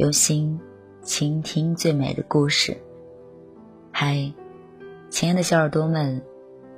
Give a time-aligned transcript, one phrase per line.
[0.00, 0.58] 用，心
[1.02, 2.74] 倾听最美的故事。
[3.92, 4.32] 嗨，
[5.10, 6.22] 亲爱的小耳朵们，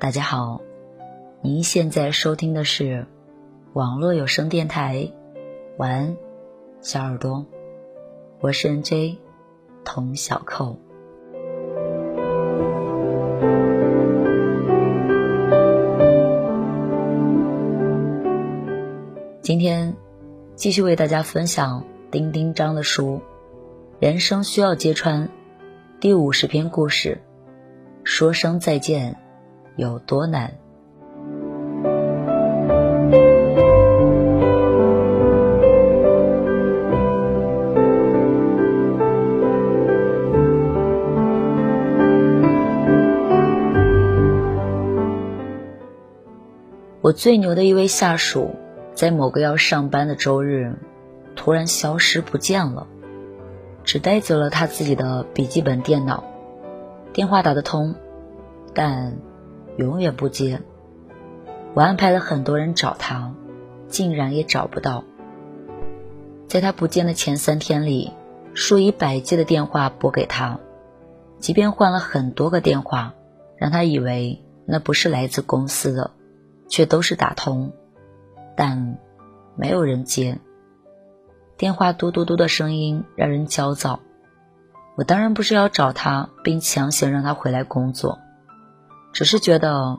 [0.00, 0.60] 大家好！
[1.40, 3.06] 您现在收听的是
[3.72, 5.12] 网络有声电台。
[5.76, 6.16] 晚安，
[6.80, 7.46] 小耳朵，
[8.40, 9.18] 我是 NJ
[9.84, 10.76] 童小扣。
[19.40, 19.94] 今天
[20.56, 23.14] 继续为大家分享丁丁章的书
[23.98, 25.26] 《人生需要揭穿》
[25.98, 27.20] 第五十篇故事：
[28.04, 29.16] 说声再见
[29.74, 30.52] 有多难？
[47.00, 48.54] 我最牛的一位下属。
[48.94, 50.76] 在某个要上班的周日，
[51.36, 52.86] 突然消失不见了，
[53.84, 56.24] 只带走了他自己的笔记本电脑。
[57.12, 57.94] 电话打得通，
[58.74, 59.16] 但
[59.76, 60.60] 永远不接。
[61.74, 63.32] 我安排了很多人找他，
[63.88, 65.04] 竟然也找不到。
[66.48, 68.12] 在他不见的前三天里，
[68.54, 70.60] 数以百计的电话拨给他，
[71.38, 73.14] 即便换了很多个电话，
[73.56, 76.12] 让他以为那不是来自公司的，
[76.68, 77.72] 却都是打通。
[78.56, 78.98] 但
[79.56, 80.38] 没有人接，
[81.56, 84.00] 电话嘟嘟嘟的声音让人焦躁。
[84.96, 88.18] 我当然不是要找他，并强行让他回来工作，
[89.12, 89.98] 只是觉得，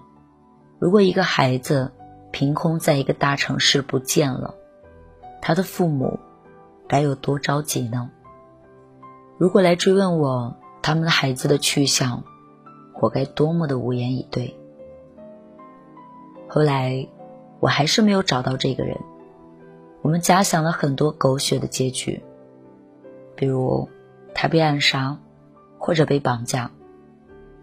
[0.80, 1.92] 如果一个孩子
[2.32, 4.56] 凭空在一个大城市不见了，
[5.42, 6.20] 他的父母
[6.88, 8.10] 该有多着急呢？
[9.38, 12.24] 如果来追问我他们的孩子的去向，
[13.02, 14.58] 我该多么的无言以对。
[16.48, 17.08] 后来。
[17.62, 19.00] 我还是没有找到这个人。
[20.06, 22.22] 我们假想了很多狗血的结局，
[23.36, 23.90] 比如
[24.36, 25.18] 他被暗杀，
[25.80, 26.70] 或者被绑架，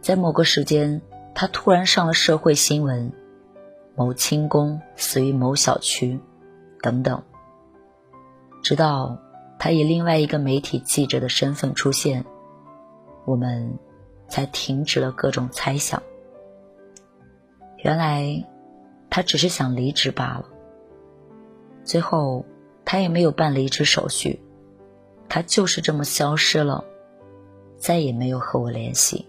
[0.00, 1.00] 在某个时间
[1.36, 3.12] 他突然上了社会新闻，
[3.94, 6.18] 某轻工死于某小区，
[6.80, 7.22] 等等。
[8.60, 9.18] 直到
[9.56, 12.24] 他以另外一个媒体记者的身份出现，
[13.24, 13.78] 我们
[14.26, 16.02] 才停止了各种猜想。
[17.76, 18.44] 原来。
[19.14, 20.46] 他只是想离职罢了。
[21.84, 22.44] 最后，
[22.84, 24.40] 他也没有办离职手续，
[25.28, 26.84] 他就是这么消失了，
[27.76, 29.26] 再也没有和我联系。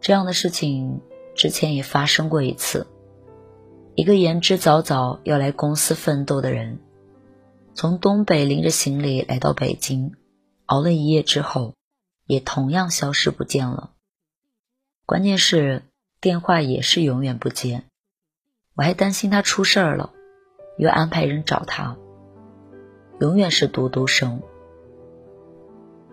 [0.00, 1.00] 这样的事情
[1.34, 2.86] 之前也发生过一次。
[3.94, 6.78] 一个言之凿凿要来公司奋斗的人，
[7.74, 10.14] 从东北拎着行李来到北京，
[10.66, 11.74] 熬了一夜之后，
[12.26, 13.92] 也同样消失不见了。
[15.06, 15.82] 关键是。
[16.20, 17.84] 电话也是永远不接，
[18.74, 20.14] 我还担心他出事儿了，
[20.76, 21.96] 又安排人找他，
[23.20, 24.40] 永远是嘟嘟声。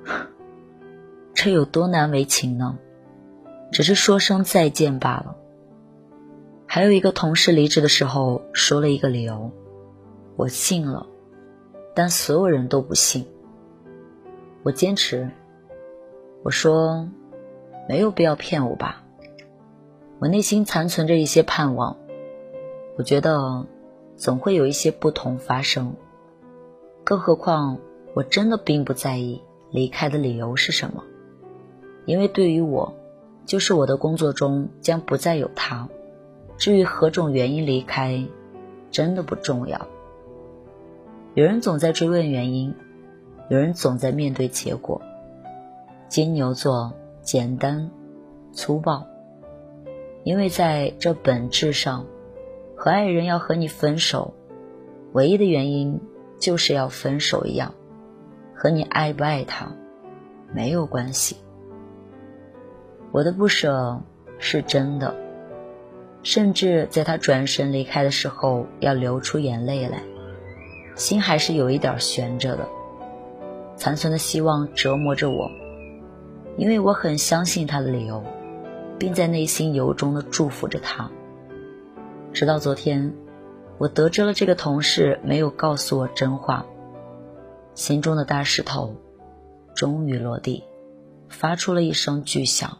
[1.34, 2.78] 这有多难为情呢？
[3.72, 5.36] 只是说声再见罢了。
[6.68, 9.52] 还有一个同事离职的时候说了一个理由，
[10.36, 11.08] 我信了，
[11.94, 13.28] 但所有人都不信。
[14.64, 15.30] 我坚持，
[16.44, 17.10] 我说
[17.90, 19.04] 没有必要骗我吧。
[20.20, 21.98] 我内心残存着一些盼望，
[22.98, 23.66] 我觉得
[24.22, 25.96] 总会有一些不同发生。
[27.04, 27.80] 更何况，
[28.14, 31.04] 我真的并不在意离开的理由是什么，
[32.06, 32.94] 因为对于我，
[33.48, 35.90] 就是我的工作中将不再有他。
[36.56, 38.24] 至于何种原因离开，
[38.92, 39.88] 真的不重要。
[41.34, 42.76] 有人总在追问原因，
[43.50, 45.02] 有人总在面对结果。
[46.10, 46.94] 金牛座
[47.24, 47.90] 简单
[48.54, 49.04] 粗暴。
[50.24, 52.06] 因为在这本质上，
[52.84, 54.34] 和爱人要和你分手，
[55.14, 56.01] 唯一的原因
[56.39, 57.75] 就是要分手一样，
[58.56, 59.72] 和你爱不爱他
[60.51, 61.38] 没有关系。
[63.12, 64.01] 我的不舍
[64.39, 65.13] 是真的，
[66.24, 70.01] 甚至在他转身离开的时候要流出眼泪来，
[70.95, 72.68] 心还是有一点悬着的，
[73.75, 75.51] 残存的希望折磨着我，
[76.57, 78.24] 因为我很相信他的理由。
[78.98, 81.10] 并在内心由衷的祝福着他。
[82.33, 83.13] 直到昨天，
[83.78, 86.66] 我得知了这个同事没有告诉我真话，
[87.75, 88.95] 心中的大石头
[89.75, 90.63] 终于落地，
[91.30, 92.78] 发出了一声巨响。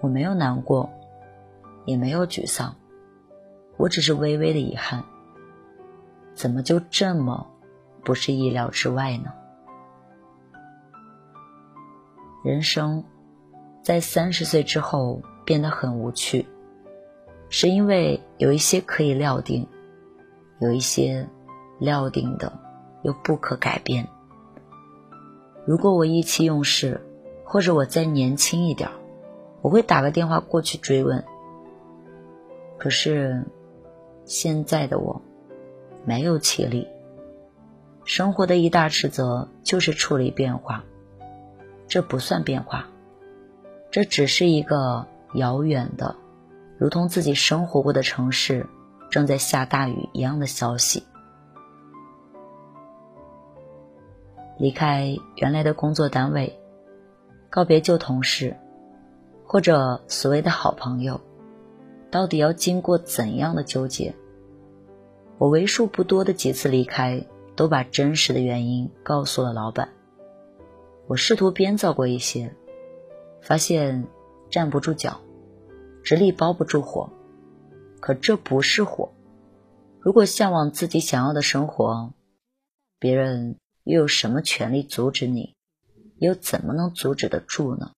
[0.00, 0.88] 我没有难过，
[1.84, 2.76] 也没有沮丧，
[3.76, 5.04] 我只是微微的遗憾。
[6.34, 7.46] 怎么就这么
[8.04, 9.32] 不是意料之外呢？
[12.44, 13.04] 人生。
[13.80, 16.46] 在三十岁之后变得很无趣，
[17.50, 19.66] 是因为有一些可以料定，
[20.60, 21.26] 有一些
[21.78, 22.52] 料定的
[23.02, 24.06] 又不可改变。
[25.64, 27.00] 如果我意气用事，
[27.44, 28.90] 或者我再年轻一点，
[29.62, 31.24] 我会打个电话过去追问。
[32.78, 33.44] 可是
[34.24, 35.20] 现在的我
[36.04, 36.86] 没有气力。
[38.04, 40.84] 生活的一大职责就是处理变化，
[41.86, 42.88] 这不算变化，
[43.90, 46.16] 这只是一个遥远的。
[46.78, 48.66] 如同自己生活过的城市
[49.10, 51.02] 正在下大雨一样的消息。
[54.58, 56.58] 离开原来的工作单位，
[57.50, 58.56] 告别旧同事，
[59.44, 61.20] 或者所谓的好朋友，
[62.10, 64.14] 到底要经过怎样的纠结？
[65.38, 67.24] 我为数不多的几次离开，
[67.56, 69.88] 都把真实的原因告诉了老板。
[71.06, 72.54] 我试图编造过一些，
[73.40, 74.06] 发现
[74.50, 75.20] 站不住脚。
[76.08, 77.10] 实力包不住火，
[78.00, 79.12] 可这不是火。
[80.00, 82.14] 如果向往自己想要的生活，
[82.98, 85.54] 别人又有什么权利阻止你？
[86.16, 87.92] 又怎么能阻止得住呢？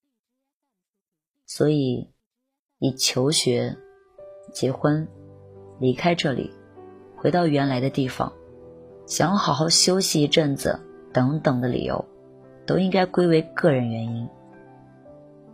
[1.47, 2.11] 所以，
[2.81, 3.77] 以求学、
[4.53, 5.07] 结婚、
[5.79, 6.53] 离开这里，
[7.17, 8.33] 回到原来的地方，
[9.07, 10.81] 想要好好休息一阵子
[11.13, 12.05] 等等的理由，
[12.67, 14.29] 都应该归为个人原因。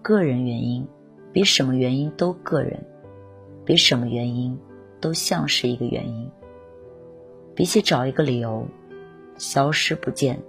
[0.00, 0.88] 个人原因。
[1.36, 2.82] 比什么原因都个人，
[3.62, 4.58] 比什么原因
[5.02, 6.30] 都像是一个原因。
[7.54, 8.66] 比起找一个理由
[9.36, 10.42] 消失不见，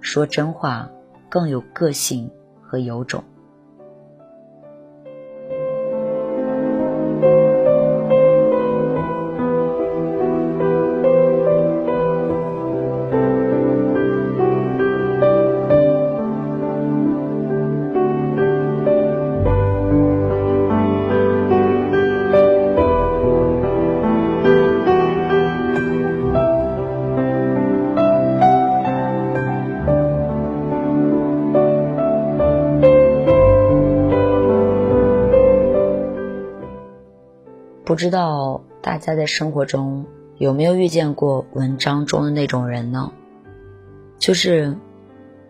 [0.00, 0.90] 说真话
[1.28, 2.28] 更有个性
[2.60, 3.22] 和有种。
[37.90, 40.06] 不知道大家在生活中
[40.38, 43.10] 有没有遇见过文章中的那种人呢？
[44.16, 44.76] 就是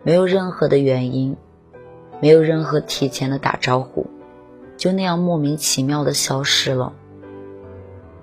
[0.03, 1.37] 没有任何的原因，
[2.19, 4.07] 没有任何提前的打招呼，
[4.79, 6.95] 就那样莫名其妙的消失了。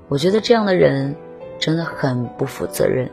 [0.08, 1.16] 我觉得这样的人
[1.60, 3.12] 真的很不负责任。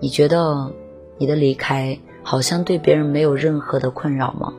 [0.00, 0.72] 你觉得
[1.18, 4.54] 你的离开好像对别人没有任何的困扰吗？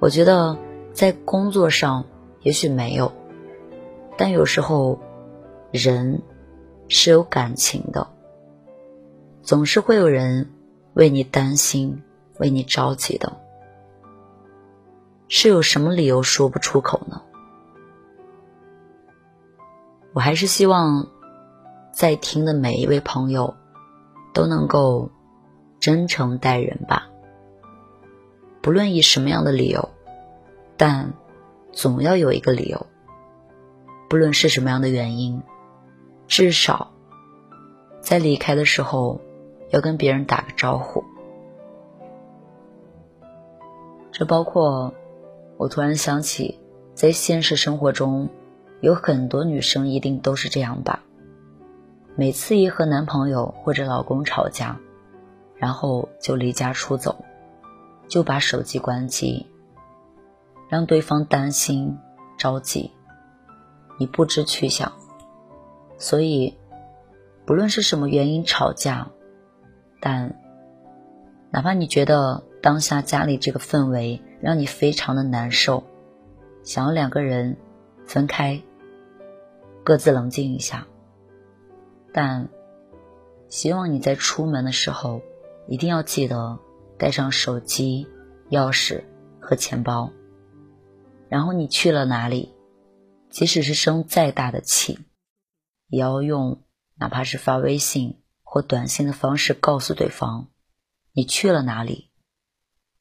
[0.00, 0.58] 我觉得
[0.92, 2.04] 在工作上。
[2.42, 3.12] 也许没有，
[4.16, 4.98] 但有时候，
[5.70, 6.22] 人
[6.88, 8.06] 是有感情的，
[9.42, 10.50] 总是会有人
[10.94, 12.02] 为你担心、
[12.38, 13.36] 为你着急的，
[15.28, 17.20] 是有什么理由说不出口呢？
[20.14, 21.06] 我还是希望
[21.92, 23.54] 在听的每一位朋友
[24.32, 25.10] 都能够
[25.78, 27.06] 真诚待人吧，
[28.62, 29.90] 不论以什么样的理由，
[30.78, 31.12] 但。
[31.72, 32.86] 总要有一个理由，
[34.08, 35.42] 不论是什么样的原因，
[36.26, 36.90] 至少
[38.00, 39.20] 在离开的时候
[39.70, 41.04] 要跟别人打个招呼。
[44.10, 44.92] 这包括
[45.56, 46.58] 我突然想起，
[46.94, 48.28] 在现实生活中，
[48.80, 51.04] 有很多女生一定都是这样吧。
[52.16, 54.78] 每次一和男朋友或者老公吵架，
[55.54, 57.24] 然后就离家出走，
[58.08, 59.46] 就把手机关机。
[60.70, 61.98] 让对方担心、
[62.38, 62.92] 着急，
[63.98, 64.92] 你不知去向，
[65.98, 66.56] 所以
[67.44, 69.10] 不论是什么原因吵架，
[70.00, 70.36] 但
[71.50, 75.82] 哪怕你觉得当下家里这个氛围让你非常的难受，
[76.62, 77.56] 想要两个人
[78.06, 78.62] 分开，
[79.82, 80.86] 各自冷静一下，
[82.12, 82.48] 但
[83.48, 85.20] 希望你在出门的时候
[85.66, 86.60] 一定要记得
[86.96, 88.06] 带上手机、
[88.50, 89.02] 钥匙
[89.40, 90.12] 和钱包。
[91.30, 92.52] 然后你去了哪里？
[93.30, 94.98] 即使是生再大的气，
[95.86, 96.64] 也要用
[96.96, 100.48] 哪怕是发微信或短信的方式告诉对方
[101.12, 102.10] 你去了哪里，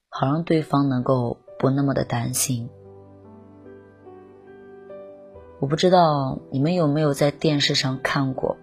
[0.07, 2.69] 好让对方能够不那么的担心。
[5.59, 8.57] 我不知道你们有没有在电视上看过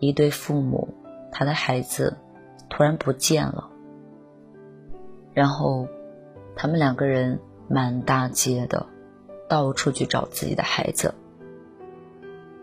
[0.00, 0.92] 一对父母，
[1.30, 2.18] 他的孩子
[2.68, 3.70] 突然不见了，
[5.32, 5.86] 然后
[6.56, 7.38] 他们两个人。
[7.72, 8.84] 满大街的，
[9.48, 11.14] 到处去找自己的孩子，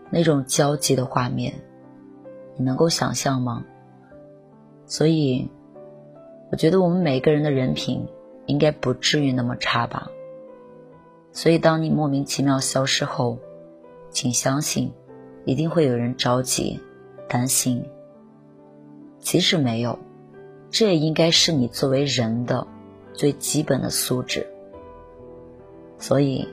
[0.08, 1.54] 那种焦急的画面，
[2.56, 3.64] 你能够想象吗？
[4.86, 5.50] 所以，
[6.52, 8.06] 我觉得我们每个人的人品
[8.46, 10.08] 应该不至于那么差吧。
[11.32, 13.38] 所以，当你莫名其妙消失后，
[14.10, 14.92] 请相信，
[15.44, 16.78] 一定会有人着急、
[17.28, 17.84] 担心。
[19.18, 19.98] 即使没有，
[20.70, 22.64] 这也应该是你作为人的
[23.12, 24.46] 最基本的素质。
[26.00, 26.48] 所以，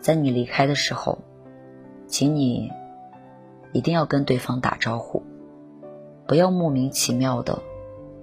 [0.00, 1.18] 在你离开的时候，
[2.06, 2.72] 请你
[3.72, 5.22] 一定要跟对方打招呼，
[6.26, 7.62] 不要莫名其妙的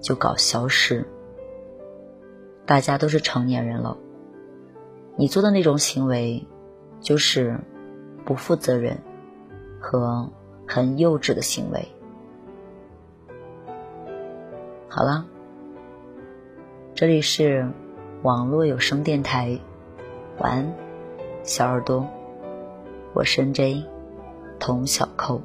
[0.01, 1.07] 就搞消失。
[2.65, 3.97] 大家都是成年人了，
[5.15, 6.45] 你做的那种行为，
[6.99, 7.59] 就是
[8.25, 8.97] 不负责任
[9.79, 10.29] 和
[10.67, 11.87] 很幼稚的行为。
[14.87, 15.25] 好了，
[16.95, 17.71] 这里是
[18.23, 19.59] 网络有声电台，
[20.39, 20.74] 晚安，
[21.43, 22.08] 小耳朵，
[23.13, 23.84] 我是 J
[24.58, 25.41] 童小扣，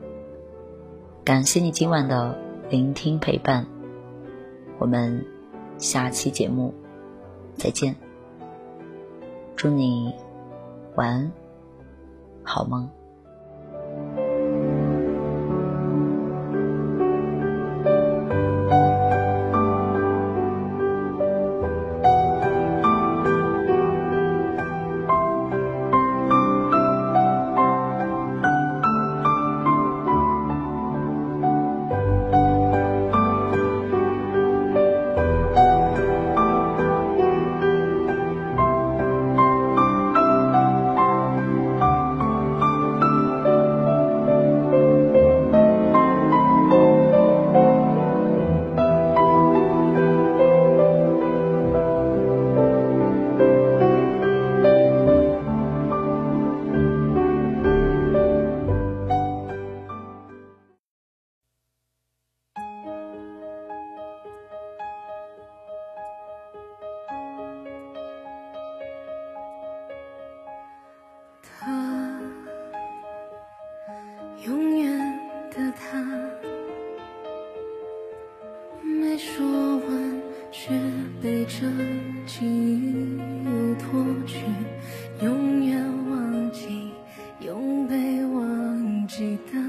[1.24, 2.38] 感谢你今晚的
[2.70, 3.66] 聆听陪伴，
[4.78, 5.24] 我们
[5.78, 6.72] 下期节目。
[7.56, 7.96] 再见，
[9.56, 10.14] 祝你
[10.94, 11.32] 晚安，
[12.44, 12.88] 好梦。
[89.16, 89.60] 记得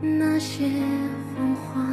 [0.00, 0.66] 那些
[1.36, 1.89] 谎话，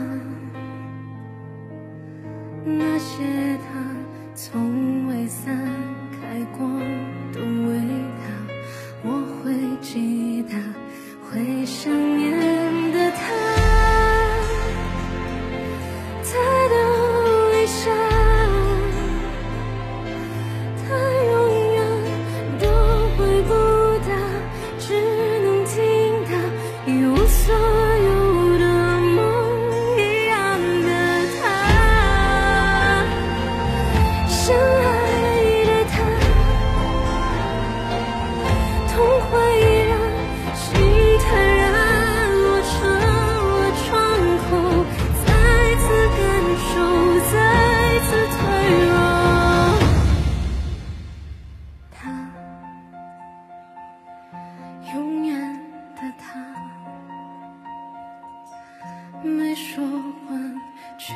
[59.23, 59.83] 没说
[60.29, 60.61] 完，
[60.97, 61.15] 却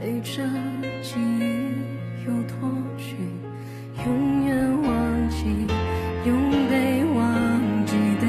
[0.00, 0.42] 被这
[1.02, 1.42] 记忆
[2.26, 2.68] 又拖
[2.98, 3.16] 去，
[4.06, 5.66] 永远忘记，
[6.24, 8.26] 永被忘记的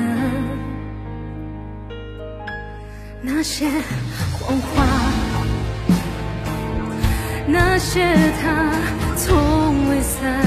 [3.21, 3.69] 那些
[4.39, 4.85] 谎话，
[7.47, 8.71] 那些他
[9.15, 10.43] 从未散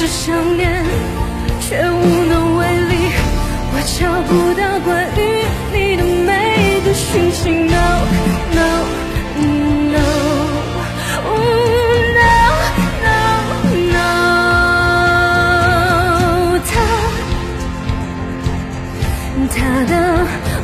[0.00, 0.82] 是想念，
[1.60, 2.94] 却无能为力。
[3.70, 7.50] 我找不到关于你的每个讯息。
[7.50, 7.76] no
[8.56, 8.60] no
[9.92, 10.00] no
[12.16, 12.32] no
[13.04, 13.18] no
[13.92, 13.98] no，
[16.64, 16.72] 他
[19.54, 19.54] 他
[19.84, 19.92] 的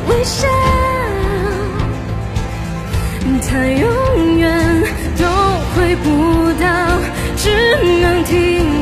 [0.07, 0.47] 微笑，
[3.47, 3.85] 他永
[4.39, 4.43] 远
[5.15, 5.21] 都
[5.75, 6.05] 回不
[6.59, 6.65] 到，
[7.35, 7.45] 只
[8.01, 8.76] 能听。